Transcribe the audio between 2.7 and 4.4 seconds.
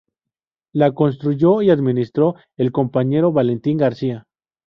compañero, Valentín García.